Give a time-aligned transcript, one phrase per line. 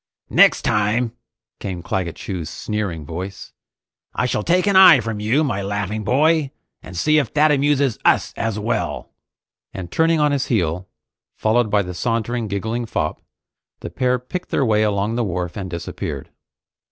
[0.31, 1.13] "Next time,"
[1.59, 3.53] came Claggett Chew's sneering voice,
[4.15, 6.49] "I shall take an eye from you, my laughing boy,
[6.81, 9.11] and see if that amuses us as well!"
[9.75, 10.89] And turning on his heel,
[11.35, 13.21] followed by the sauntering, giggling fop,
[13.81, 16.31] the pair picked their way along the wharf and disappeared.